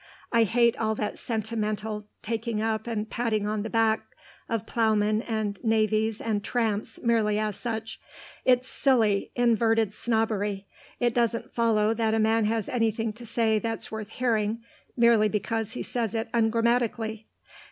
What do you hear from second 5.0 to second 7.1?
and navvies and tramps